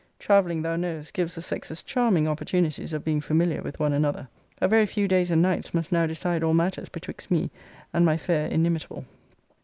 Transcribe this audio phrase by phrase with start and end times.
[0.17, 4.29] TRAVELLING, thou knowest, gives the sexes charming opportunities of being familiar with one another.
[4.59, 7.51] A very few days and nights must now decide all matters betwixt me
[7.93, 9.05] and my fair inimitable.